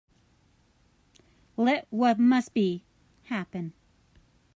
[1.57, 2.81] Let what must be,
[3.25, 3.73] happen.